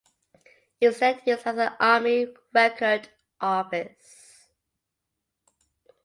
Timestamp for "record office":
2.55-4.47